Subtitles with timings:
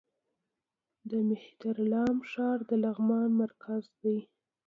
[1.09, 4.17] د مهترلام ښار د لغمان مرکز دی